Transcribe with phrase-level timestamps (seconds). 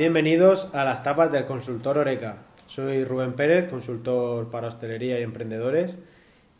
[0.00, 2.38] bienvenidos a las tapas del consultor Oreca.
[2.64, 5.94] Soy Rubén Pérez, consultor para hostelería y emprendedores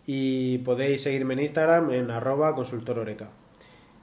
[0.05, 3.31] y podéis seguirme en Instagram en arroba consultororeca.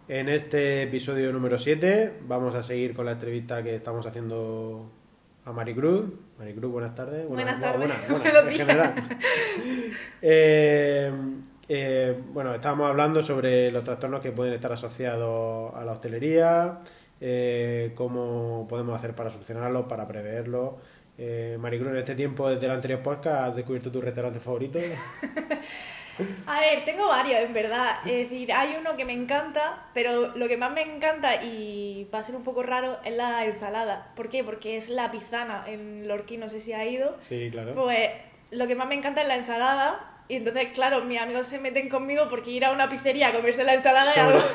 [0.07, 4.89] En este episodio número 7 vamos a seguir con la entrevista que estamos haciendo
[5.46, 6.06] a Maricruz.
[6.39, 7.28] Maricruz, buenas tardes.
[7.28, 7.78] Buenas tardes.
[7.78, 8.96] Buenas, buenas, Buenos en general.
[10.24, 11.11] Eh,
[11.69, 16.79] eh, bueno, estábamos hablando sobre los trastornos que pueden estar asociados a la hostelería,
[17.20, 20.76] eh, cómo podemos hacer para solucionarlos, para preverlos.
[21.18, 24.80] Eh, Maricruz, en este tiempo, desde el anterior podcast, ¿has descubierto tu restaurante favorito?
[26.48, 28.00] A ver, tengo varios, en verdad.
[28.06, 32.20] Es decir, hay uno que me encanta, pero lo que más me encanta, y va
[32.20, 34.12] a ser un poco raro, es la ensalada.
[34.16, 34.44] ¿Por qué?
[34.44, 37.18] Porque es la pizana en Lorquí, no sé si ha ido.
[37.22, 37.76] Sí, claro.
[37.76, 38.09] Pues
[38.52, 40.23] lo que más me encanta es la ensalada.
[40.28, 43.64] Y entonces, claro, mis amigos se meten conmigo porque ir a una pizzería a comerse
[43.64, 44.48] la ensalada es Sobre, algo...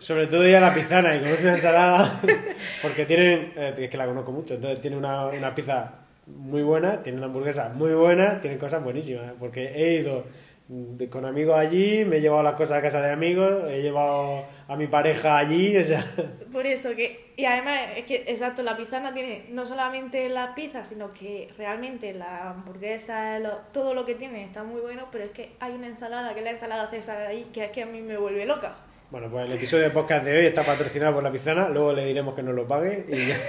[0.00, 2.20] sobre todo ir a la pizana y comerse una ensalada,
[2.82, 5.92] porque tienen, eh, es que la conozco mucho, entonces tiene una, una pizza
[6.26, 10.24] muy buena, tiene una hamburguesa muy buena, tienen cosas buenísimas, porque he ido
[10.68, 14.44] de- con amigos allí, me he llevado las cosas a casa de amigos, he llevado
[14.68, 16.04] a mi pareja allí, o sea,
[16.52, 20.84] Por eso que, y además es que, exacto, la pizana tiene no solamente la pizza,
[20.84, 23.38] sino que realmente la hamburguesa,
[23.72, 26.44] todo lo que tiene está muy bueno, pero es que hay una ensalada, que es
[26.44, 28.74] la ensalada César ahí, que es que a mí me vuelve loca.
[29.10, 32.04] Bueno, pues el episodio de podcast de hoy está patrocinado por la Pizana, luego le
[32.04, 33.36] diremos que nos lo pague y ya.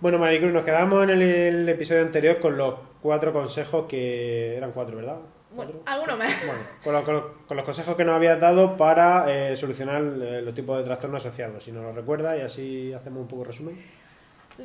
[0.00, 4.56] Bueno, Maricruz, nos quedamos en el, el episodio anterior con los cuatro consejos que...
[4.56, 5.18] Eran cuatro, ¿verdad?
[5.52, 6.44] Bueno, alguno más.
[6.44, 10.02] Bueno, con, lo- con lo- con los consejos que nos habías dado para eh, solucionar
[10.02, 11.62] eh, los tipos de trastornos asociados.
[11.62, 13.80] Si nos lo recuerdas y así hacemos un poco resumen.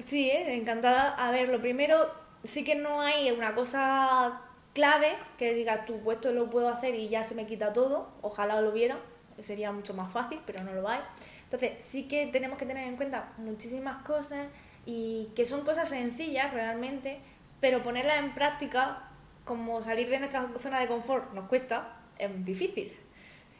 [0.03, 0.55] Sí, ¿eh?
[0.55, 1.09] encantada.
[1.09, 2.09] A ver, lo primero,
[2.43, 4.41] sí que no hay una cosa
[4.73, 8.09] clave que diga tú, pues esto lo puedo hacer y ya se me quita todo.
[8.23, 8.97] Ojalá lo hubiera,
[9.39, 10.99] sería mucho más fácil, pero no lo hay.
[11.43, 14.47] Entonces, sí que tenemos que tener en cuenta muchísimas cosas
[14.85, 17.19] y que son cosas sencillas realmente,
[17.59, 19.09] pero ponerlas en práctica,
[19.43, 22.95] como salir de nuestra zona de confort nos cuesta, es difícil.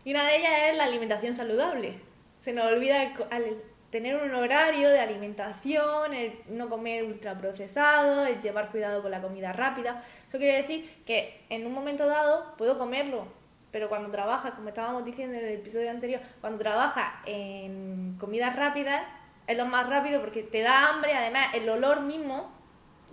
[0.03, 1.93] Y una de ellas es la alimentación saludable.
[2.37, 8.69] Se nos olvida al tener un horario de alimentación, el no comer ultraprocesado, el llevar
[8.71, 10.03] cuidado con la comida rápida.
[10.27, 13.27] Eso quiere decir que en un momento dado puedo comerlo,
[13.71, 19.03] pero cuando trabajas, como estábamos diciendo en el episodio anterior, cuando trabajas en comidas rápidas,
[19.45, 22.51] es lo más rápido porque te da hambre, además el olor mismo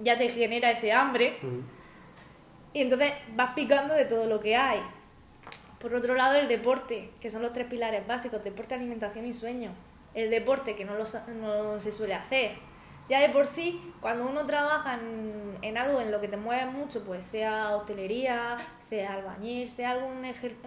[0.00, 1.38] ya te genera ese hambre.
[2.72, 4.81] Y entonces vas picando de todo lo que hay.
[5.81, 9.71] Por otro lado, el deporte, que son los tres pilares básicos, deporte, alimentación y sueño.
[10.15, 11.04] El deporte, que no, lo,
[11.41, 12.53] no se suele hacer.
[13.09, 16.66] Ya de por sí, cuando uno trabaja en, en algo en lo que te mueve
[16.66, 20.22] mucho, pues sea hostelería, sea albañil, sea algún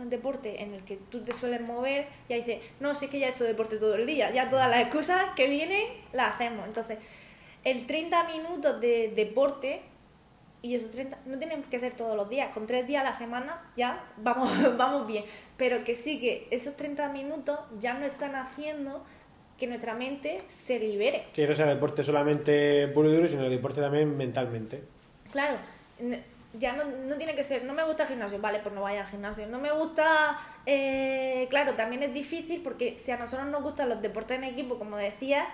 [0.10, 3.28] deporte en el que tú te sueles mover, ya dices, no, si es que ya
[3.28, 5.84] he hecho deporte todo el día, ya todas las excusas que vienen
[6.14, 6.68] las hacemos.
[6.68, 7.00] Entonces,
[7.64, 9.82] el 30 minutos de deporte
[10.62, 13.14] y esos 30 no tienen que ser todos los días, con tres días a la
[13.14, 15.26] semana ya vamos, vamos bien.
[15.58, 19.04] Pero que sí que esos 30 minutos ya no están haciendo
[19.58, 21.26] que nuestra mente se libere.
[21.32, 24.84] Si no sea deporte solamente puro y duro, sino deporte también mentalmente.
[25.32, 25.58] Claro,
[26.54, 29.02] ya no, no tiene que ser, no me gusta el gimnasio, vale, pues no vaya
[29.02, 29.48] al gimnasio.
[29.48, 34.02] No me gusta, eh, claro, también es difícil porque si a nosotros nos gustan los
[34.02, 35.48] deportes en equipo, como decía,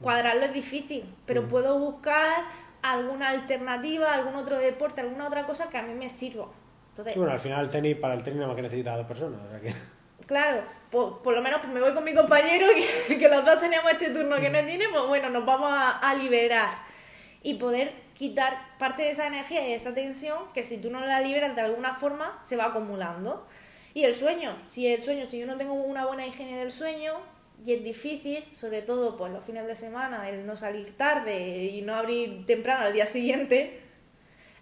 [0.00, 1.48] cuadrarlo es difícil, pero Mm.
[1.48, 2.44] puedo buscar
[2.82, 6.46] alguna alternativa, algún otro deporte, alguna otra cosa que a mí me sirva.
[6.90, 8.96] Entonces, Sí, bueno, al final el tenis, para el tenis nada más que necesita a
[8.98, 9.40] dos personas.
[9.46, 9.95] o sea que-
[10.26, 12.66] Claro, por, por lo menos pues me voy con mi compañero
[13.08, 15.98] que, que los dos tenemos este turno que no tiene, pues bueno, nos vamos a,
[15.98, 16.78] a liberar
[17.42, 21.20] y poder quitar parte de esa energía y esa tensión que si tú no la
[21.20, 23.46] liberas de alguna forma se va acumulando.
[23.94, 27.14] Y el sueño, si el sueño, si yo no tengo una buena higiene del sueño
[27.64, 31.82] y es difícil, sobre todo pues los fines de semana, el no salir tarde y
[31.82, 33.80] no abrir temprano al día siguiente,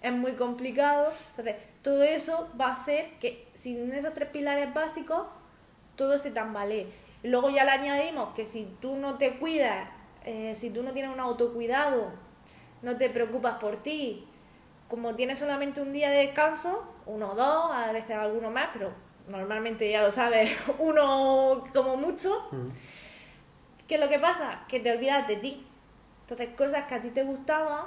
[0.00, 1.12] es muy complicado.
[1.30, 5.26] Entonces, todo eso va a hacer que sin esos tres pilares básicos,
[5.96, 6.88] todo se tambalee.
[7.22, 9.88] Y Luego ya le añadimos que si tú no te cuidas,
[10.24, 12.12] eh, si tú no tienes un autocuidado,
[12.82, 14.28] no te preocupas por ti,
[14.88, 18.92] como tienes solamente un día de descanso, uno o dos, a veces alguno más, pero
[19.28, 22.48] normalmente ya lo sabes, uno como mucho,
[23.86, 24.64] ¿qué es lo que pasa?
[24.68, 25.66] Que te olvidas de ti.
[26.22, 27.84] Entonces, cosas que a ti te gustaban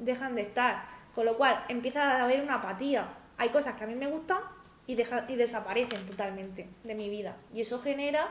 [0.00, 0.84] dejan de estar.
[1.14, 3.08] Con lo cual empieza a haber una apatía.
[3.36, 4.38] Hay cosas que a mí me gustan
[4.88, 7.36] y, deja- y desaparecen totalmente de mi vida.
[7.54, 8.26] Y eso genera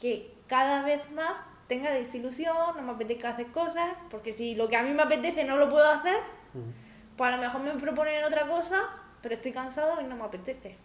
[0.00, 4.76] que cada vez más tenga desilusión, no me apetezca hacer cosas, porque si lo que
[4.76, 6.16] a mí me apetece no lo puedo hacer,
[7.16, 8.88] pues a lo mejor me proponen otra cosa,
[9.20, 10.76] pero estoy cansado y no me apetece.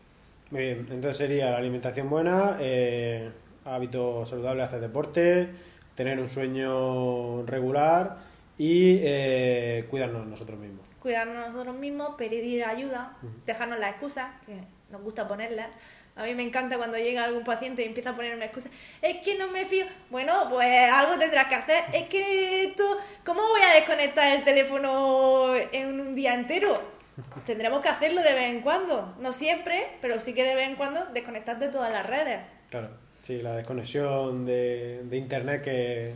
[0.51, 3.31] Muy bien, entonces sería la alimentación buena, eh,
[3.65, 5.50] hábitos saludables, hacer deporte,
[5.95, 8.18] tener un sueño regular
[8.57, 10.86] y eh, cuidarnos nosotros mismos.
[11.00, 13.15] Cuidarnos nosotros mismos, pedir ayuda,
[13.45, 15.69] dejarnos las excusas, que nos gusta ponerlas.
[16.15, 18.71] A mí me encanta cuando llega algún paciente y empieza a ponerme excusas.
[19.01, 19.85] Es que no me fío.
[20.12, 21.83] Bueno, pues algo tendrás que hacer.
[21.91, 26.80] Es que esto, ¿cómo voy a desconectar el teléfono en un día entero?
[27.47, 29.15] Tendremos que hacerlo de vez en cuando.
[29.19, 32.41] No siempre, pero sí que de vez en cuando desconectar de todas las redes.
[32.69, 32.89] Claro,
[33.24, 36.13] sí, la desconexión de, de internet que,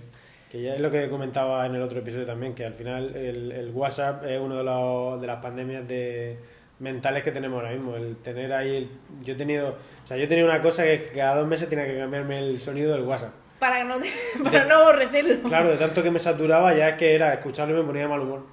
[0.51, 3.51] que ya es lo que comentaba en el otro episodio también, que al final el,
[3.51, 6.37] el WhatsApp es uno de, los, de las pandemias de
[6.79, 7.95] mentales que tenemos ahora mismo.
[7.95, 8.75] El tener ahí.
[8.75, 8.89] El,
[9.23, 9.77] yo he tenido.
[10.03, 12.93] O sea, yo tenía una cosa que cada dos meses tenía que cambiarme el sonido
[12.93, 13.33] del WhatsApp.
[13.59, 13.95] Para, no,
[14.43, 15.49] para no aborrecerlo.
[15.49, 18.07] Claro, de tanto que me saturaba, ya es que era escucharlo y me ponía de
[18.07, 18.45] mal humor.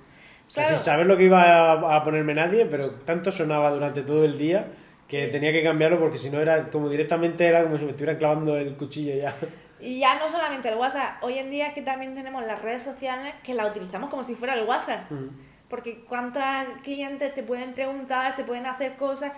[0.47, 4.03] O sea, sin saber lo que iba a, a, ponerme nadie, pero tanto sonaba durante
[4.03, 4.67] todo el día
[5.09, 8.17] que tenía que cambiarlo porque si no era como directamente era como si me estuvieran
[8.17, 9.35] clavando el cuchillo ya.
[9.81, 12.83] Y ya no solamente el WhatsApp, hoy en día es que también tenemos las redes
[12.83, 15.11] sociales que las utilizamos como si fuera el WhatsApp.
[15.11, 15.29] Mm.
[15.69, 16.43] Porque cuántos
[16.83, 19.33] clientes te pueden preguntar, te pueden hacer cosas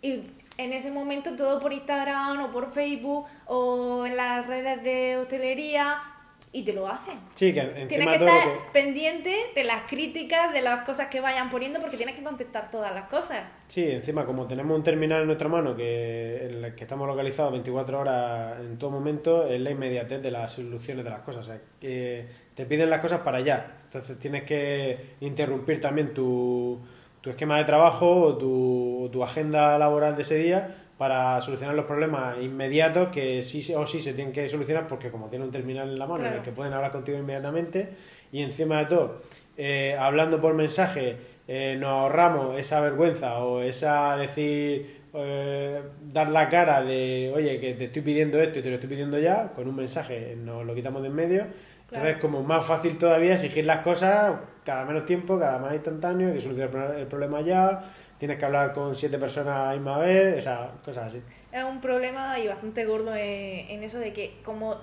[0.00, 0.22] y
[0.58, 6.11] en ese momento todo por Instagram o por Facebook o en las redes de hostelería
[6.54, 7.14] y te lo hacen.
[7.34, 11.48] Sí, que encima tienes que estar pendiente de las críticas, de las cosas que vayan
[11.48, 13.44] poniendo, porque tienes que contestar todas las cosas.
[13.68, 17.52] Sí, encima como tenemos un terminal en nuestra mano que, en el que estamos localizados
[17.52, 21.48] 24 horas en todo momento, es la inmediatez de las soluciones de las cosas.
[21.48, 23.74] O sea, que te piden las cosas para allá.
[23.84, 26.80] Entonces tienes que interrumpir también tu,
[27.22, 31.86] tu esquema de trabajo o tu, tu agenda laboral de ese día para solucionar los
[31.86, 35.88] problemas inmediatos que sí o sí se tienen que solucionar porque como tiene un terminal
[35.88, 37.88] en la mano en el que pueden hablar contigo inmediatamente
[38.30, 39.22] y encima de todo,
[39.56, 41.16] eh, hablando por mensaje,
[41.48, 47.74] eh, nos ahorramos esa vergüenza o esa decir, eh, dar la cara de, oye, que
[47.74, 50.74] te estoy pidiendo esto y te lo estoy pidiendo ya, con un mensaje nos lo
[50.74, 51.46] quitamos de en medio.
[51.90, 54.32] Entonces, como más fácil todavía exigir las cosas
[54.64, 57.84] cada menos tiempo, cada más instantáneo, hay que solucionar el problema ya
[58.22, 61.20] tienes que hablar con siete personas a la misma vez, esas cosas así.
[61.50, 64.76] Es un problema y bastante gordo en, eso de que como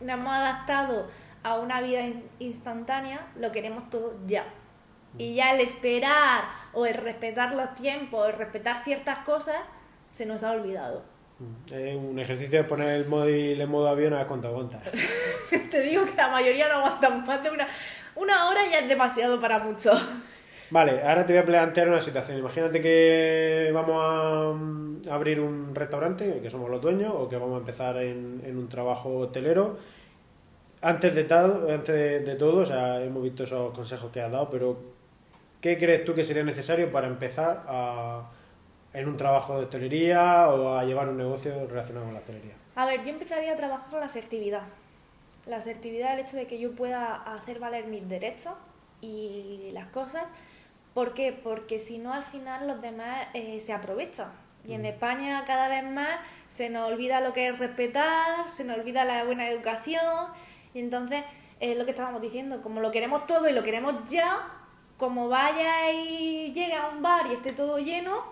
[0.00, 1.08] nos hemos adaptado
[1.42, 2.04] a una vida
[2.38, 4.44] instantánea, lo queremos todo ya.
[5.18, 9.58] Y ya el esperar o el respetar los tiempos, el respetar ciertas cosas,
[10.10, 11.02] se nos ha olvidado.
[11.40, 11.74] Mm.
[11.74, 14.80] Es un ejercicio de poner el móvil en modo avión a ver cuánto aguanta.
[15.68, 17.66] Te digo que la mayoría no aguantan más de una...
[18.14, 20.00] Una hora ya es demasiado para muchos.
[20.74, 22.36] Vale, ahora te voy a plantear una situación.
[22.36, 27.54] Imagínate que vamos a mm, abrir un restaurante, que somos los dueños, o que vamos
[27.54, 29.78] a empezar en, un trabajo hotelero.
[30.82, 34.50] Antes de, todo, antes de, todo, o sea, hemos visto esos consejos que has dado,
[34.50, 34.76] pero
[35.60, 38.28] ¿qué crees tú que sería necesario para empezar a,
[38.92, 42.54] en un trabajo de hostelería o a llevar un negocio relacionado con la hostelería?
[42.74, 44.64] A ver, yo empezaría a trabajar la asertividad.
[45.46, 48.54] La asertividad, el hecho de que yo pueda hacer valer mis derechos
[49.00, 50.24] y las cosas
[50.94, 51.32] ¿Por qué?
[51.32, 54.32] Porque si no, al final los demás eh, se aprovechan.
[54.64, 58.78] Y en España cada vez más se nos olvida lo que es respetar, se nos
[58.78, 60.28] olvida la buena educación.
[60.72, 61.24] Y entonces,
[61.60, 64.40] es lo que estábamos diciendo, como lo queremos todo y lo queremos ya,
[64.96, 68.22] como vaya y llegue a un bar y esté todo lleno,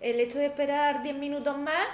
[0.00, 1.86] el hecho de esperar 10 minutos más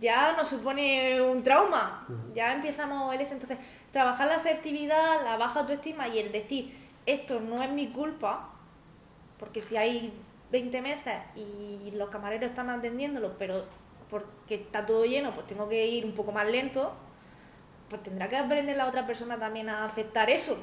[0.00, 2.06] ya nos supone un trauma.
[2.34, 3.34] Ya empezamos el ese.
[3.34, 3.58] Entonces,
[3.92, 6.74] trabajar la asertividad, la baja autoestima y el decir,
[7.06, 8.50] esto no es mi culpa,
[9.38, 10.12] porque si hay
[10.50, 13.64] 20 mesas y los camareros están atendiéndolo, pero
[14.08, 16.92] porque está todo lleno, pues tengo que ir un poco más lento,
[17.88, 20.58] pues tendrá que aprender la otra persona también a aceptar eso.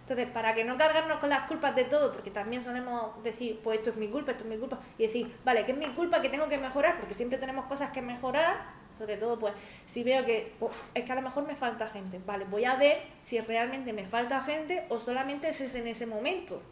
[0.00, 3.78] Entonces, para que no cargarnos con las culpas de todo, porque también solemos decir, pues
[3.78, 6.22] esto es mi culpa, esto es mi culpa, y decir, vale, que es mi culpa,
[6.22, 8.56] que tengo que mejorar, porque siempre tenemos cosas que mejorar,
[8.96, 9.52] sobre todo, pues,
[9.84, 10.54] si veo que
[10.94, 14.06] es que a lo mejor me falta gente, vale, voy a ver si realmente me
[14.06, 16.62] falta gente o solamente es en ese momento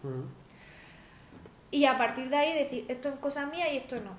[1.71, 4.17] y a partir de ahí decir, esto es cosa mía y esto no.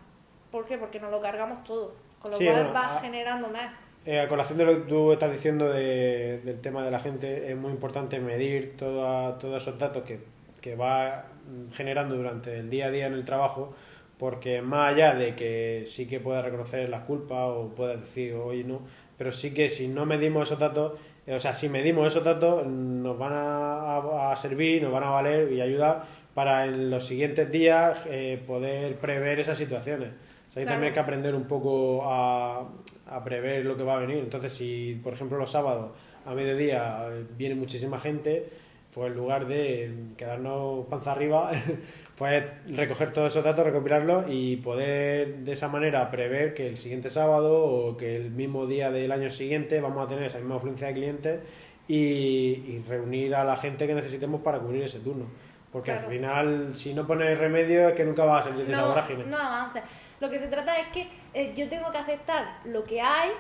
[0.51, 0.77] ¿Por qué?
[0.77, 3.74] Porque nos lo cargamos todo, con lo cual va generando más.
[4.06, 7.51] Eh, a colación de lo que tú estás diciendo de, del tema de la gente,
[7.51, 10.22] es muy importante medir todos esos datos que,
[10.62, 11.25] que va
[11.74, 13.74] generando durante el día a día en el trabajo,
[14.18, 18.63] porque más allá de que sí que puedas reconocer las culpas o puedas decir oye
[18.63, 18.82] no,
[19.18, 20.94] pero sí que si no medimos esos datos,
[21.25, 25.10] eh, o sea, si medimos esos datos nos van a, a servir, nos van a
[25.10, 26.06] valer y ayudar
[26.38, 30.10] para en los siguientes días eh, poder prever esas situaciones.
[30.48, 32.70] O sea, hay también que aprender un poco a,
[33.08, 34.20] a, prever lo que va a venir.
[34.20, 35.94] Entonces, si por ejemplo los sábados
[36.27, 38.51] a mediodía viene muchísima gente,
[38.94, 41.50] pues en lugar de quedarnos panza arriba,
[42.15, 47.10] pues recoger todos esos datos, recopilarlos y poder de esa manera prever que el siguiente
[47.10, 50.86] sábado o que el mismo día del año siguiente vamos a tener esa misma afluencia
[50.86, 51.39] de clientes
[51.88, 55.25] y, reunir a la gente que necesitemos para cubrir ese turno.
[55.72, 56.08] Porque Claro.
[56.08, 58.88] al final, si no pones remedio, es que nunca vas a salir de esa no,
[58.90, 59.26] vorágine.
[59.26, 59.84] no avances.
[60.20, 63.32] Lo que se trata es que eh, yo tengo que aceptar lo que hay,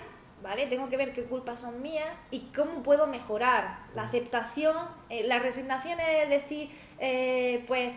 [0.43, 0.67] ¿vale?
[0.67, 3.79] Tengo que ver qué culpas son mías y cómo puedo mejorar.
[3.95, 4.75] La aceptación,
[5.09, 6.69] eh, la resignación es decir,
[6.99, 7.93] eh, pues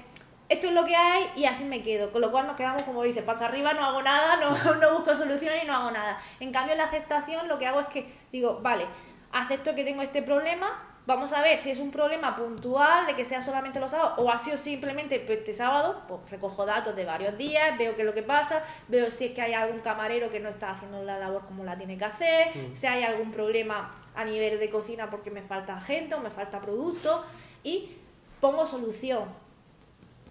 [0.48, 2.10] esto es lo que hay y así me quedo.
[2.12, 5.14] Con lo cual nos quedamos, como dices, para arriba no hago nada, no, no busco
[5.14, 6.18] soluciones y no hago nada.
[6.38, 8.86] En cambio, la aceptación lo que hago es que digo, vale,
[9.32, 10.86] acepto que tengo este problema.
[11.06, 14.30] Vamos a ver si es un problema puntual de que sea solamente los sábados o
[14.30, 18.06] ha sido simplemente pues, este sábado, pues recojo datos de varios días, veo qué es
[18.06, 21.18] lo que pasa, veo si es que hay algún camarero que no está haciendo la
[21.18, 25.30] labor como la tiene que hacer, si hay algún problema a nivel de cocina porque
[25.30, 27.24] me falta gente o me falta producto
[27.64, 27.96] y
[28.40, 29.24] pongo solución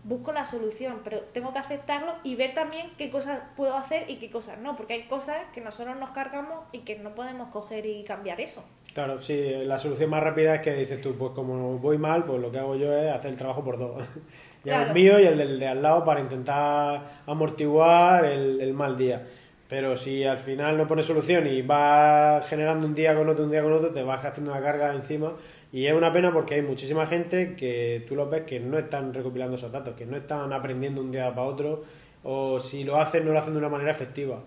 [0.04, 4.16] busco la solución, pero tengo que aceptarlo y ver también qué cosas puedo hacer y
[4.16, 7.86] qué cosas no, porque hay cosas que nosotros nos cargamos y que no podemos coger
[7.86, 8.64] y cambiar eso.
[9.00, 12.42] Claro, sí, la solución más rápida es que dices tú, pues como voy mal, pues
[12.42, 14.04] lo que hago yo es hacer el trabajo por dos.
[14.66, 18.74] y hago el mío y el del de al lado para intentar amortiguar el, el
[18.74, 19.26] mal día.
[19.70, 23.52] Pero si al final no pones solución y vas generando un día con otro, un
[23.52, 25.32] día con otro, te vas haciendo una carga encima.
[25.72, 29.14] Y es una pena porque hay muchísima gente que tú los ves que no están
[29.14, 31.86] recopilando esos datos, que no están aprendiendo un día para otro,
[32.24, 34.44] o si lo hacen, no lo hacen de una manera efectiva.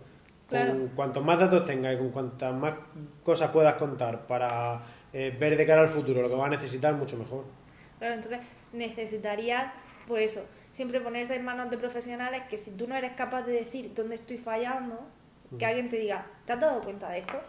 [0.52, 0.72] Claro.
[0.72, 2.74] Con cuantos más datos tengas y con cuantas más
[3.24, 4.82] cosas puedas contar para
[5.12, 7.44] eh, ver de cara al futuro lo que vas a necesitar, mucho mejor.
[7.98, 8.40] Claro, entonces
[8.74, 9.72] necesitarías,
[10.06, 13.52] pues eso, siempre ponerte en manos de profesionales que si tú no eres capaz de
[13.52, 15.00] decir dónde estoy fallando,
[15.58, 17.40] que alguien te diga, ¿te has dado cuenta de esto?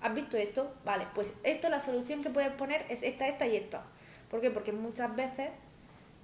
[0.00, 0.72] ¿Has visto esto?
[0.84, 3.82] Vale, pues esto, la solución que puedes poner es esta, esta y esta.
[4.30, 4.50] ¿Por qué?
[4.50, 5.50] Porque muchas veces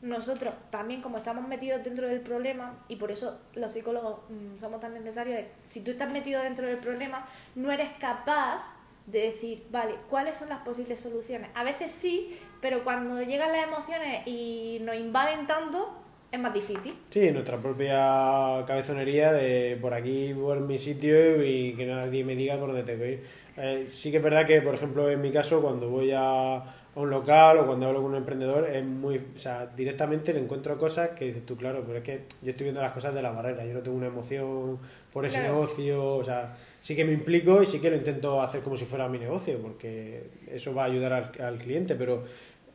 [0.04, 4.78] nosotros también como estamos metidos dentro del problema y por eso los psicólogos mm, somos
[4.78, 8.62] tan necesarios, si tú estás metido dentro del problema, no eres capaz
[9.06, 11.50] de decir, vale, ¿cuáles son las posibles soluciones?
[11.54, 15.98] A veces sí, pero cuando llegan las emociones y nos invaden tanto,
[16.30, 16.94] es más difícil.
[17.08, 22.58] Sí, nuestra propia cabezonería de por aquí, por mi sitio y que nadie me diga
[22.58, 23.22] por dónde tengo ir.
[23.56, 26.62] Eh, sí que es verdad que, por ejemplo, en mi caso, cuando voy a,
[26.96, 30.40] a un local o cuando hablo con un emprendedor, es muy, o sea, directamente le
[30.40, 33.22] encuentro cosas que dices tú, claro, pero es que yo estoy viendo las cosas de
[33.22, 34.78] la barrera, yo no tengo una emoción
[35.12, 35.54] por ese Claro.
[35.54, 38.84] negocio, o sea, sí que me implico y sí que lo intento hacer como si
[38.84, 42.24] fuera mi negocio, porque eso va a ayudar al, al cliente, pero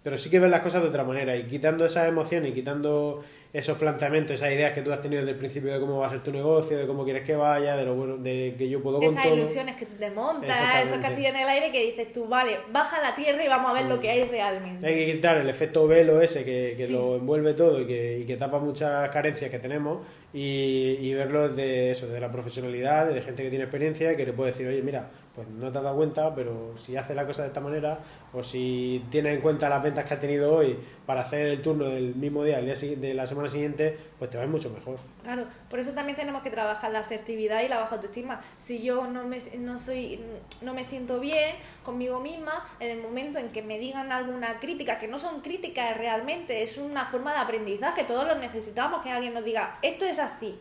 [0.09, 3.21] pero sí que ver las cosas de otra manera y quitando esas emociones y quitando
[3.53, 6.09] esos planteamientos, esas ideas que tú has tenido desde el principio de cómo va a
[6.09, 8.97] ser tu negocio, de cómo quieres que vaya, de lo bueno, de que yo puedo
[8.97, 9.35] con Esas todo.
[9.35, 13.01] ilusiones que te montas, esos castillos en el aire que dices tú, vale, baja a
[13.11, 14.87] la tierra y vamos a ver lo que hay realmente.
[14.87, 16.93] Hay que quitar el efecto velo ese que, que Sí.
[16.93, 19.99] lo envuelve todo y que, y que tapa muchas carencias que tenemos
[20.33, 24.33] y, y verlo de eso, de la profesionalidad, de gente que tiene experiencia que le
[24.33, 27.43] puede decir, oye, mira, pues no te has dado cuenta, pero si haces la cosa
[27.43, 27.97] de esta manera
[28.33, 31.85] o si tienes en cuenta las ventas que has tenido hoy para hacer el turno
[31.85, 34.69] del mismo día, el día de la semana siguiente, pues te va a ir mucho
[34.69, 34.97] mejor.
[35.23, 38.41] Claro, por eso también tenemos que trabajar la asertividad y la baja autoestima.
[38.57, 40.19] Si yo no me, no soy,
[40.61, 41.55] no me siento bien
[41.85, 45.95] conmigo misma, en el momento en que me digan alguna crítica, que no son críticas
[45.95, 50.19] realmente, es una forma de aprendizaje, todos lo necesitamos, que alguien nos diga, esto es
[50.19, 50.59] así.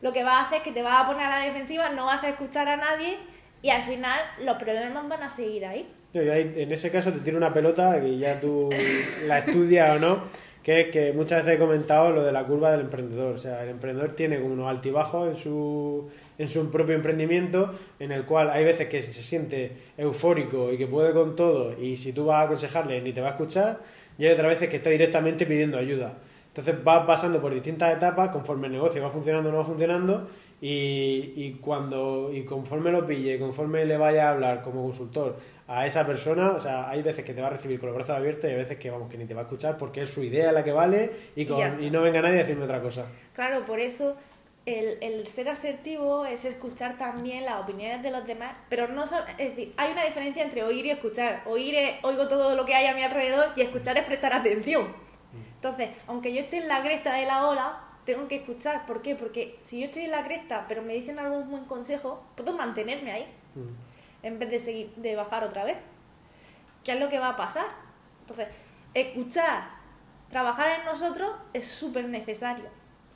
[0.00, 2.04] Lo que va a hacer es que te vas a poner a la defensiva, no
[2.04, 3.18] vas a escuchar a nadie
[3.66, 5.92] y al final los problemas van a seguir ahí.
[6.12, 8.70] Y en ese caso te tiro una pelota que ya tú
[9.26, 10.20] la estudias o no,
[10.62, 13.34] que es que muchas veces he comentado lo de la curva del emprendedor.
[13.34, 16.08] O sea, el emprendedor tiene como unos altibajos en su,
[16.38, 20.86] en su propio emprendimiento, en el cual hay veces que se siente eufórico y que
[20.86, 23.80] puede con todo, y si tú vas a aconsejarle ni te va a escuchar,
[24.16, 26.14] y hay otras veces que está directamente pidiendo ayuda.
[26.50, 30.30] Entonces vas pasando por distintas etapas conforme el negocio va funcionando o no va funcionando
[30.60, 35.36] y, y cuando y conforme lo pille, conforme le vaya a hablar como consultor
[35.68, 38.16] a esa persona, o sea, hay veces que te va a recibir con los brazos
[38.16, 40.22] abiertos y hay veces que vamos que ni te va a escuchar porque es su
[40.22, 43.06] idea la que vale y, con- y no venga nadie a decirme otra cosa.
[43.34, 44.16] Claro, por eso
[44.64, 49.24] el, el ser asertivo es escuchar también las opiniones de los demás, pero no solo,
[49.38, 51.42] es decir, hay una diferencia entre oír y escuchar.
[51.46, 54.86] Oír es oigo todo lo que hay a mi alrededor y escuchar es prestar atención.
[55.56, 58.86] Entonces, aunque yo esté en la cresta de la ola, tengo que escuchar.
[58.86, 59.14] ¿Por qué?
[59.14, 63.12] Porque si yo estoy en la cresta, pero me dicen algún buen consejo, puedo mantenerme
[63.12, 64.26] ahí Mm.
[64.26, 65.76] en vez de seguir de bajar otra vez.
[66.84, 67.66] ¿Qué es lo que va a pasar?
[68.20, 68.48] Entonces,
[68.94, 69.68] escuchar,
[70.30, 72.64] trabajar en nosotros es súper necesario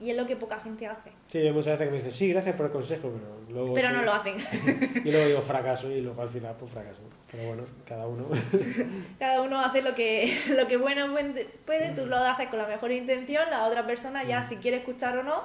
[0.00, 1.11] y es lo que poca gente hace.
[1.28, 3.75] Sí, hay muchas veces que me dicen, sí, gracias por el consejo, pero luego...
[3.75, 4.35] Pero sí- no lo hacen.
[5.04, 7.02] Y luego digo fracaso y luego al final pues fracaso.
[7.30, 8.26] Pero bueno, cada uno.
[9.19, 11.14] Cada uno hace lo que, lo que bueno
[11.66, 15.16] puede, tú lo haces con la mejor intención, la otra persona ya si quiere escuchar
[15.19, 15.42] o no,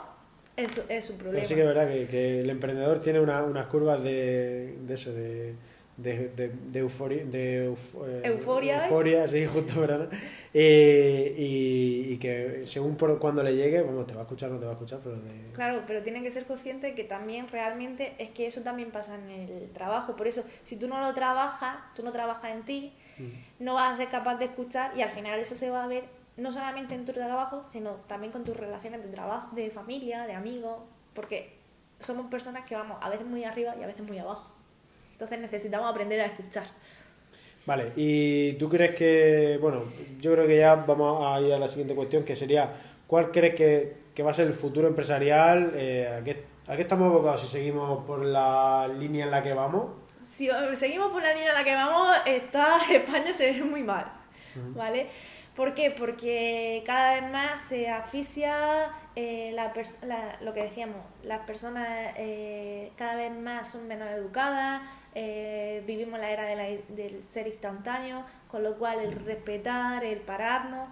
[0.57, 1.35] es, su- es su problema.
[1.35, 4.93] Pero sí que es verdad que, que el emprendedor tiene una- unas curvas de, de
[4.93, 5.53] eso, de,
[5.97, 10.09] de, de, de euforia, de euf- eh, Euforia, euforia, sí, justo, ¿verdad?
[10.53, 14.53] Eh, y, y que según por cuando le llegue, bueno, te va a escuchar o
[14.55, 15.51] no te va a escuchar, pero de...
[15.53, 19.29] Claro, pero tienen que ser conscientes que también realmente es que eso también pasa en
[19.29, 20.15] el trabajo.
[20.15, 22.93] Por eso, si tú no lo trabajas, tú no trabajas en ti,
[23.59, 26.03] no vas a ser capaz de escuchar y al final eso se va a ver
[26.37, 30.33] no solamente en tu trabajo, sino también con tus relaciones de trabajo, de familia, de
[30.33, 30.79] amigos,
[31.13, 31.53] porque
[31.99, 34.51] somos personas que vamos a veces muy arriba y a veces muy abajo.
[35.15, 36.65] Entonces necesitamos aprender a escuchar.
[37.65, 39.85] Vale, y tú crees que, bueno,
[40.19, 42.69] yo creo que ya vamos a ir a la siguiente cuestión, que sería,
[43.07, 45.71] ¿cuál crees que, que va a ser el futuro empresarial?
[45.75, 49.53] Eh, ¿a, qué, ¿A qué estamos abocados si seguimos por la línea en la que
[49.53, 49.85] vamos?
[50.21, 54.11] Si seguimos por la línea en la que vamos, está, España se ve muy mal,
[54.75, 55.07] ¿vale?
[55.55, 55.89] ¿Por qué?
[55.89, 59.73] Porque cada vez más se asfixia eh, la
[60.05, 64.81] la- lo que decíamos, las personas eh, cada vez más son menos educadas,
[65.15, 70.19] eh, vivimos la era de la- del ser instantáneo, con lo cual el respetar, el
[70.19, 70.87] pararnos,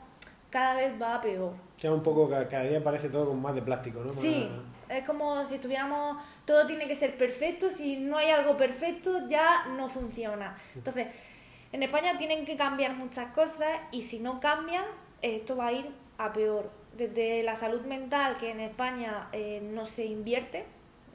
[0.49, 1.53] cada vez va a peor.
[1.77, 4.09] Es un poco, ca- cada día parece todo con más de plástico, ¿no?
[4.11, 4.49] Sí,
[4.89, 9.65] es como si estuviéramos, todo tiene que ser perfecto, si no hay algo perfecto ya
[9.75, 10.55] no funciona.
[10.75, 11.07] Entonces,
[11.73, 14.85] en España tienen que cambiar muchas cosas y si no cambian,
[15.21, 16.69] esto va a ir a peor.
[16.95, 20.63] Desde la salud mental, que en España eh, no se invierte,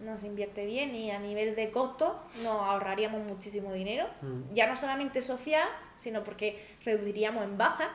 [0.00, 2.12] no se invierte bien y a nivel de costos
[2.43, 4.55] nos ahorraríamos muchísimo dinero, Mm.
[4.55, 7.88] ya no solamente social, sino porque reduciríamos en bajas.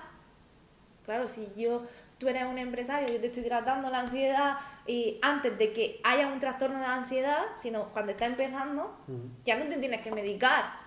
[1.05, 1.83] Claro, si yo,
[2.17, 4.57] tú eres un empresario, yo te estoy tratando la ansiedad
[4.87, 9.43] y antes de que haya un trastorno de ansiedad, sino cuando está empezando, Mm.
[9.45, 10.81] ya no te tienes que medicar.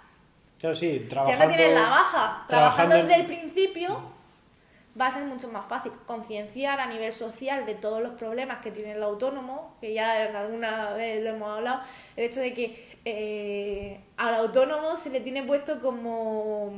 [0.59, 1.45] Claro, sí, Ya trabajando...
[1.45, 2.45] no tienes la baja.
[2.49, 4.16] trabajando desde el principio
[4.99, 8.71] va a ser mucho más fácil concienciar a nivel social de todos los problemas que
[8.71, 11.83] tiene el autónomo, que ya alguna vez lo hemos hablado,
[12.17, 16.73] el hecho de que eh, al autónomo se le tiene puesto como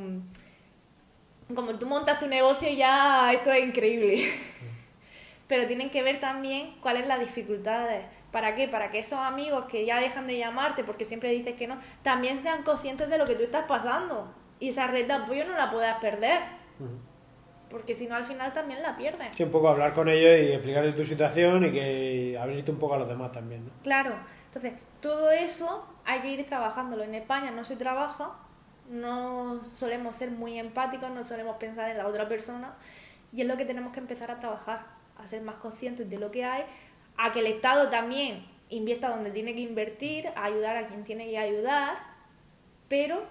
[1.54, 4.30] como tú montas tu negocio ya esto es increíble.
[5.48, 8.04] Pero tienen que ver también cuáles las dificultades.
[8.30, 8.68] ¿Para qué?
[8.68, 12.42] Para que esos amigos que ya dejan de llamarte porque siempre dices que no, también
[12.42, 14.30] sean conscientes de lo que tú estás pasando.
[14.60, 16.40] Y esa red de apoyo no la puedas perder.
[17.70, 19.36] Porque si no, al final también la pierdes.
[19.36, 22.94] Sí, un poco hablar con ellos y explicarles tu situación y que abrirte un poco
[22.94, 23.70] a los demás también, ¿no?
[23.82, 24.14] Claro.
[24.46, 27.04] Entonces, todo eso hay que ir trabajándolo.
[27.04, 28.32] En España no se trabaja,
[28.88, 32.74] no solemos ser muy empáticos, no solemos pensar en la otra persona.
[33.32, 34.86] Y es lo que tenemos que empezar a trabajar,
[35.18, 36.64] a ser más conscientes de lo que hay,
[37.18, 41.26] a que el Estado también invierta donde tiene que invertir, a ayudar a quien tiene
[41.28, 41.98] que ayudar,
[42.88, 43.22] pero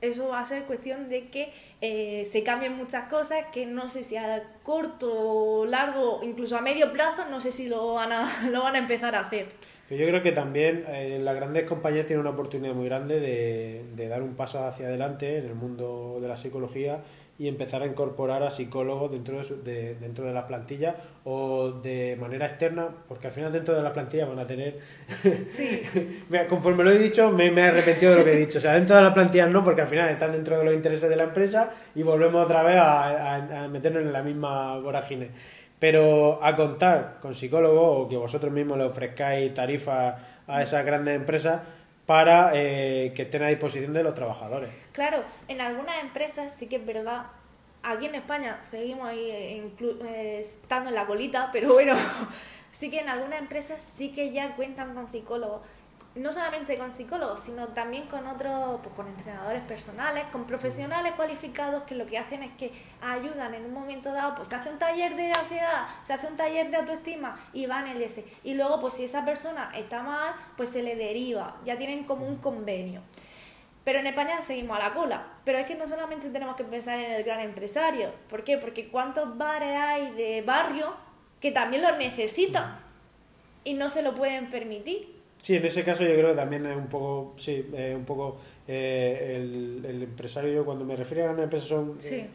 [0.00, 4.02] eso va a ser cuestión de que eh, se cambien muchas cosas, que no sé
[4.02, 8.62] si a corto, largo, incluso a medio plazo, no sé si lo van a, lo
[8.62, 9.46] van a empezar a hacer.
[9.88, 13.84] Pero yo creo que también eh, las grandes compañías tienen una oportunidad muy grande de,
[13.94, 17.02] de dar un paso hacia adelante en el mundo de la psicología
[17.38, 20.94] y empezar a incorporar a psicólogos dentro de, su- de- dentro de las plantillas
[21.24, 24.78] o de manera externa, porque al final dentro de las plantillas van a tener...
[25.48, 25.82] Sí,
[26.28, 28.58] Mira, conforme lo he dicho, me, me he arrepentido de lo que he dicho.
[28.58, 31.08] O sea, dentro de las plantillas no, porque al final están dentro de los intereses
[31.10, 35.28] de la empresa y volvemos otra vez a, a- a meternos en la misma vorágine.
[35.78, 40.14] Pero a contar con psicólogos o que vosotros mismos le ofrezcáis tarifas
[40.46, 41.60] a esas grandes empresas
[42.06, 44.70] para eh, que estén a disposición de los trabajadores.
[44.92, 47.26] claro, en algunas empresas sí que es verdad.
[47.82, 51.94] Aquí en España seguimos ahí eh, eh, estando en la colita, pero bueno,
[52.70, 55.60] sí que en algunas empresas sí que ya cuentan con psicólogos.
[56.16, 61.82] No solamente con psicólogos, sino también con otros, pues con entrenadores personales, con profesionales cualificados
[61.82, 64.78] que lo que hacen es que ayudan en un momento dado, pues se hace un
[64.78, 68.24] taller de ansiedad, se hace un taller de autoestima y van el ese.
[68.44, 72.26] Y luego, pues si esa persona está mal, pues se le deriva, ya tienen como
[72.26, 73.02] un convenio.
[73.86, 75.26] Pero en España seguimos a la cola.
[75.44, 78.10] Pero es que no solamente tenemos que pensar en el gran empresario.
[78.28, 78.58] ¿Por qué?
[78.58, 80.92] Porque cuántos bares hay de barrio
[81.40, 82.80] que también los necesitan
[83.62, 85.15] y no se lo pueden permitir.
[85.46, 88.36] Sí, en ese caso yo creo que también es un poco, sí, eh, un poco
[88.66, 91.90] eh, el, el empresario, yo cuando me refiero a grandes empresas son...
[91.90, 92.26] eh, Sí.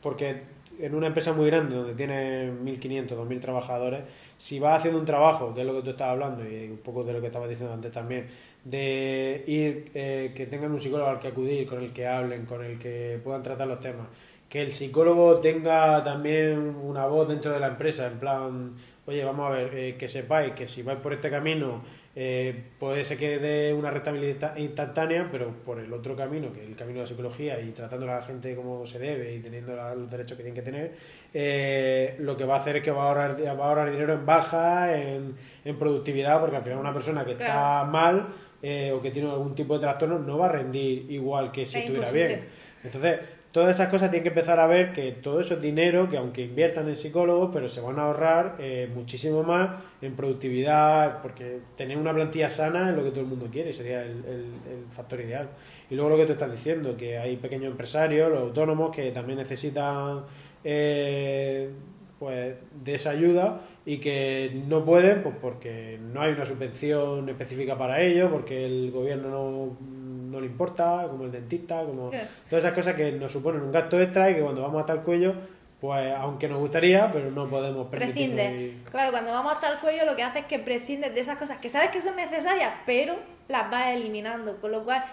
[0.00, 0.36] porque
[0.78, 4.02] en una empresa muy grande donde tiene 1.500, 2.000 trabajadores,
[4.36, 7.02] si vas haciendo un trabajo, que es lo que tú estabas hablando y un poco
[7.02, 8.28] de lo que estabas diciendo antes también,
[8.64, 12.64] de ir, eh, que tengan un psicólogo al que acudir, con el que hablen, con
[12.64, 14.06] el que puedan tratar los temas,
[14.48, 18.74] que el psicólogo tenga también una voz dentro de la empresa, en plan,
[19.06, 21.82] oye, vamos a ver, eh, que sepáis que si vais por este camino
[22.16, 26.68] eh, puede ser que dé una rentabilidad instantánea, pero por el otro camino, que es
[26.68, 29.76] el camino de la psicología y tratando a la gente como se debe y teniendo
[29.76, 30.92] los derechos que tienen que tener,
[31.32, 34.12] eh, lo que va a hacer es que va a ahorrar, va a ahorrar dinero
[34.12, 35.34] en baja, en,
[35.64, 38.26] en productividad, porque al final una persona que está mal
[38.60, 41.78] eh, o que tiene algún tipo de trastorno no va a rendir igual que si
[41.78, 42.44] estuviera bien.
[42.82, 43.20] Entonces,
[43.52, 46.42] todas esas cosas tienen que empezar a ver que todo eso es dinero que aunque
[46.42, 51.96] inviertan en psicólogos, pero se van a ahorrar eh, muchísimo más en productividad, porque tener
[51.96, 54.46] una plantilla sana es lo que todo el mundo quiere, sería el,
[54.90, 55.48] factor ideal.
[55.88, 59.38] Y luego lo que tú estás diciendo, que hay pequeños empresarios, los autónomos, que también
[59.38, 60.24] necesitan
[60.62, 61.70] eh,
[62.18, 67.76] pues, de esa ayuda y que no pueden pues porque no hay una subvención específica
[67.76, 69.76] para ello, porque el gobierno no
[70.30, 72.10] no le importa, como el dentista, como
[72.48, 75.00] todas esas cosas que nos suponen un gasto extra y que cuando vamos hasta el
[75.00, 75.34] cuello,
[75.80, 78.76] pues aunque nos gustaría, pero no podemos Prescinde.
[78.90, 81.58] Claro, cuando vamos hasta el cuello lo que hace es que prescindes de esas cosas
[81.58, 83.16] que sabes que son necesarias, pero
[83.48, 85.04] las vas eliminando, con lo cual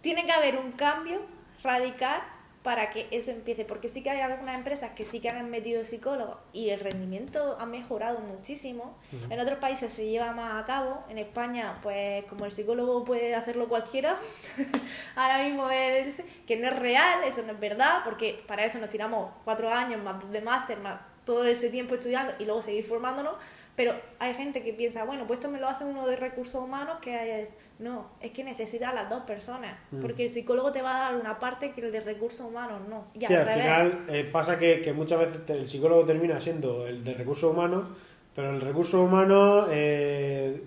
[0.00, 1.20] tiene que haber un cambio
[1.62, 2.20] radical
[2.62, 5.82] para que eso empiece, porque sí que hay algunas empresas que sí que han metido
[5.84, 8.98] psicólogos y el rendimiento ha mejorado muchísimo.
[9.30, 13.34] En otros países se lleva más a cabo, en España, pues como el psicólogo puede
[13.34, 14.18] hacerlo cualquiera,
[15.16, 18.90] ahora mismo es que no es real, eso no es verdad, porque para eso nos
[18.90, 23.36] tiramos cuatro años más de máster, más todo ese tiempo estudiando y luego seguir formándonos,
[23.74, 26.98] pero hay gente que piensa, bueno, pues esto me lo hace uno de recursos humanos
[27.00, 27.46] que hay
[27.80, 30.02] no, es que necesitas a las dos personas, mm.
[30.02, 33.06] porque el psicólogo te va a dar una parte que el de recursos humanos no.
[33.18, 37.50] sí, al final eh, pasa que, muchas veces el psicólogo termina siendo el de recursos
[37.50, 37.86] humanos,
[38.34, 40.62] pero el recurso humano eh,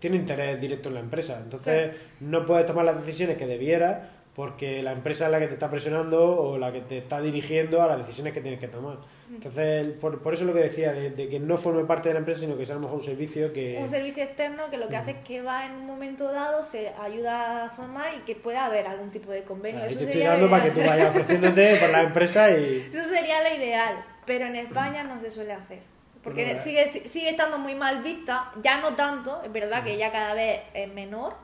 [0.00, 3.98] tiene interés directo en la empresa, entonces no puedes tomar las decisiones que debieras
[4.34, 7.82] porque la empresa es la que te está presionando o la que te está dirigiendo
[7.82, 8.98] a las decisiones que tienes que tomar.
[9.32, 12.40] Entonces, por, por eso lo que decía, de, que no forme parte de la empresa,
[12.40, 13.78] sino que sea a lo mejor un servicio que...
[13.80, 16.88] Un servicio externo que lo que hace es que va en un momento dado, se
[17.00, 19.84] ayuda a formar y que pueda haber algún tipo de convenio.
[19.84, 22.88] eso te estoy dando para que tú vayas ofreciéndote por la empresa y...
[22.92, 25.80] Eso sería lo ideal, pero en España no se suele hacer.
[26.22, 30.34] Porque sigue, sigue estando muy mal vista, ya no tanto, es verdad que ya cada
[30.34, 31.34] vez es menor,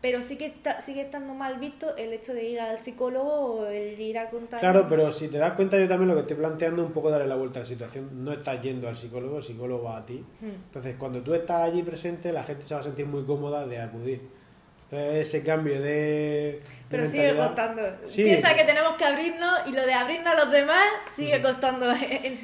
[0.00, 3.66] pero sí que está, sigue estando mal visto el hecho de ir al psicólogo o
[3.66, 4.58] el ir a contar.
[4.58, 7.10] Claro, pero si te das cuenta, yo también lo que estoy planteando es un poco
[7.10, 8.24] darle la vuelta a la situación.
[8.24, 10.24] No estás yendo al psicólogo, el psicólogo va a ti.
[10.40, 10.48] Hmm.
[10.48, 13.78] Entonces, cuando tú estás allí presente, la gente se va a sentir muy cómoda de
[13.78, 14.22] acudir.
[14.84, 16.62] Entonces, ese cambio de.
[16.88, 17.82] pero sigue costando.
[18.12, 20.82] Piensa que tenemos que abrirnos y lo de abrirnos a los demás
[21.12, 21.86] sigue costando.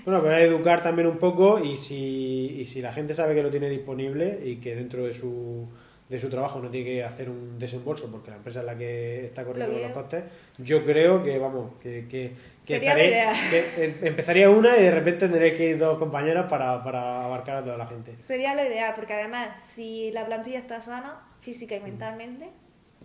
[0.05, 3.43] bueno, pero hay educar también un poco y si, y si la gente sabe que
[3.43, 5.69] lo tiene disponible y que dentro de su
[6.09, 9.27] de su trabajo no tiene que hacer un desembolso porque la empresa es la que
[9.27, 10.25] está corriendo los costes,
[10.59, 12.33] yo creo que, vamos, que, que,
[12.69, 17.63] em, empezaría una y de repente tendré que ir dos compañeros para, para abarcar a
[17.65, 18.17] toda la gente.
[18.19, 22.51] Sería lo ideal, porque además, si la plantilla está sana, física y mentalmente,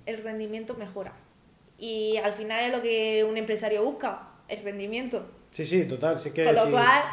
[0.06, 1.14] el rendimiento mejora.
[1.80, 5.41] Y al final es lo que un empresario busca, el rendimiento.
[5.52, 6.18] Sí, sí, total.
[6.18, 6.54] Si, que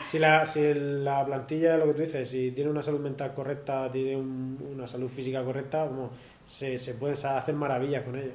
[0.06, 3.90] si, la, si la plantilla, lo que tú dices, si tiene una salud mental correcta,
[3.90, 5.88] tiene una salud física correcta,
[6.44, 8.34] se, se puede hacer maravillas con ella.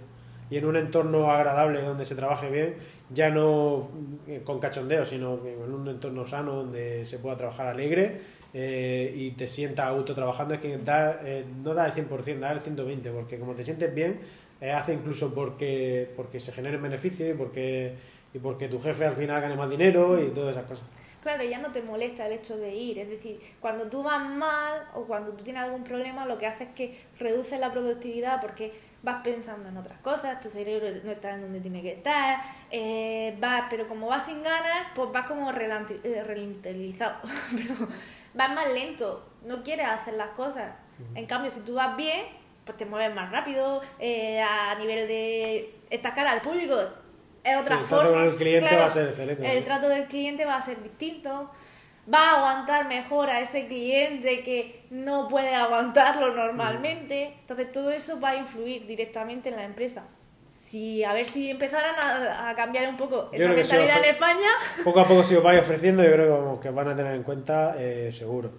[0.49, 2.75] Y en un entorno agradable donde se trabaje bien,
[3.13, 3.89] ya no
[4.27, 8.19] eh, con cachondeo, sino en un entorno sano donde se pueda trabajar alegre
[8.53, 12.39] eh, y te sientas a gusto trabajando, es que da, eh, no da el 100%,
[12.39, 14.19] da el 120%, porque como te sientes bien,
[14.73, 17.95] hace incluso porque, porque se generen beneficios y porque
[18.33, 20.85] y porque tu jefe al final gane más dinero y todas esas cosas.
[21.21, 22.99] Claro, ya no te molesta el hecho de ir.
[22.99, 26.65] Es decir, cuando tú vas mal o cuando tú tienes algún problema, lo que hace
[26.65, 31.35] es que reduces la productividad porque vas pensando en otras cosas, tu cerebro no está
[31.35, 32.39] en donde tiene que estar,
[32.71, 37.17] eh, vas, pero como vas sin ganas, pues vas como eh, relentilizado,
[38.33, 40.73] vas más lento, no quieres hacer las cosas.
[41.15, 42.25] En cambio, si tú vas bien,
[42.65, 46.75] pues te mueves más rápido, eh, a nivel de esta cara al público,
[47.43, 48.03] es otra el forma.
[48.03, 49.57] Trato con el cliente va a ser excelente.
[49.57, 51.51] El trato del cliente va a ser distinto.
[52.13, 57.35] Va a aguantar mejor a ese cliente que no puede aguantarlo normalmente.
[57.41, 60.05] Entonces todo eso va a influir directamente en la empresa.
[60.53, 64.49] Si, a ver si empezaran a, cambiar un poco esa mentalidad en España.
[64.83, 67.75] Poco a poco si os vais ofreciendo, yo creo que, van a tener en cuenta
[67.77, 68.51] eh, seguro.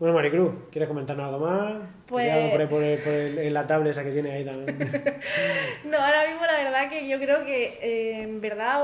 [0.00, 1.74] Bueno, Maricruz, ¿quieres comentarnos algo más?
[2.06, 2.50] Pues...
[2.50, 4.78] Por, por, por en la tabla esa que tiene ahí también.
[5.84, 8.82] no, ahora mismo la verdad que yo creo que eh, en verdad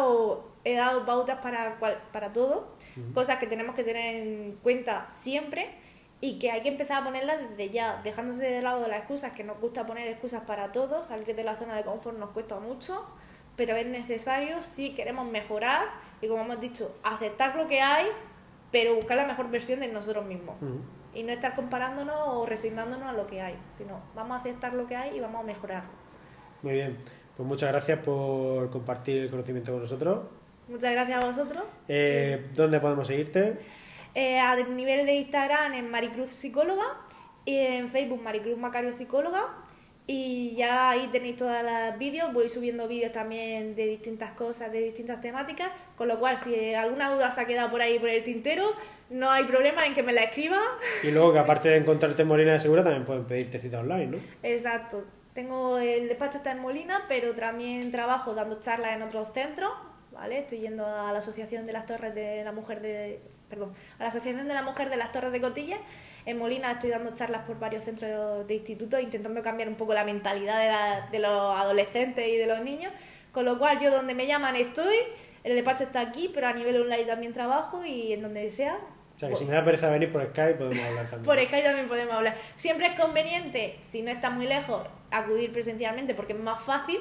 [0.65, 1.79] he dado pautas para,
[2.13, 2.77] para todo,
[3.15, 5.71] cosas que tenemos que tener en cuenta siempre
[6.21, 9.33] y que hay que empezar a ponerlas desde ya, dejándose de lado de las excusas,
[9.33, 12.61] que nos gusta poner excusas para todo, salir de la zona de confort nos cuesta
[12.61, 13.07] mucho,
[13.57, 15.89] pero es necesario si queremos mejorar
[16.21, 18.07] y como hemos dicho, aceptar lo que hay
[18.71, 20.57] pero buscar la mejor versión de nosotros mismos.
[21.17, 24.87] Y no estar comparándonos o resignándonos a lo que hay, sino vamos a aceptar lo
[24.87, 25.91] que hay y vamos a mejorarlo.
[26.63, 26.99] Muy bien.
[27.37, 30.27] Pues muchas gracias por compartir el conocimiento con nosotros.
[30.69, 31.65] Muchas gracias a vosotros.
[31.87, 33.59] Eh, ¿Dónde podemos seguirte?
[34.15, 36.85] Eh, a nivel de Instagram en Maricruz Psicóloga
[37.45, 39.43] y en Facebook Maricruz Macario Psicóloga.
[40.07, 44.81] Y ya ahí tenéis todos los vídeos, voy subiendo vídeos también de distintas cosas, de
[44.81, 48.23] distintas temáticas, con lo cual si alguna duda se ha quedado por ahí por el
[48.23, 48.65] tintero,
[49.11, 50.61] no hay problema en que me la escriba.
[51.03, 54.07] Y luego que aparte de encontrarte en Molina de Segura, también pueden pedirte cita online,
[54.07, 54.19] ¿no?
[54.43, 55.05] Exacto.
[55.35, 59.71] Tengo el despacho está en Molina, pero también trabajo dando charlas en otros centros,
[60.13, 60.39] ¿vale?
[60.39, 64.09] Estoy yendo a la Asociación de las Torres de la Mujer de perdón, a la
[64.09, 65.79] Asociación de la Mujer de las Torres de Cotillas.
[66.25, 70.03] En Molina estoy dando charlas por varios centros de institutos intentando cambiar un poco la
[70.05, 72.93] mentalidad de, la- de los adolescentes y de los niños,
[73.31, 74.97] con lo cual yo donde me llaman estoy,
[75.45, 78.79] el despacho está aquí, pero a nivel online también trabajo y en donde sea.
[79.17, 81.23] O sea, que si me da pereza venir por Skype, podemos hablar también.
[81.23, 82.37] Por Skype también podemos hablar.
[82.55, 87.01] Siempre es conveniente, si no está muy lejos, acudir presencialmente porque es más fácil,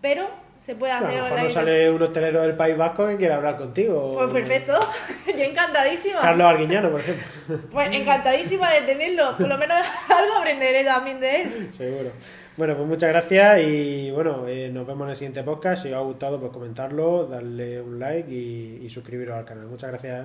[0.00, 0.26] pero
[0.58, 3.18] se puede Bueno, a hacer lo mejor nos sale un hostelero del País Vasco que
[3.18, 4.14] quiera hablar contigo.
[4.14, 4.72] Pues perfecto,
[5.26, 6.22] yo encantadísima.
[6.22, 7.26] Carlos Arguiñano, por ejemplo.
[7.70, 11.68] Pues encantadísima de tenerlo, por lo menos algo aprenderé también de él.
[11.74, 12.10] Seguro.
[12.56, 15.82] Bueno, pues muchas gracias y bueno, eh, nos vemos en el siguiente podcast.
[15.82, 19.66] Si os ha gustado, pues comentarlo, darle un like y, y suscribiros al canal.
[19.66, 20.24] Muchas gracias.